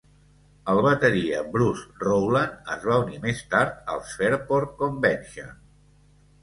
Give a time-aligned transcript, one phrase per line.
[0.71, 5.55] El bateria Bruce Rowland es va unir més tard als Fairport Convention.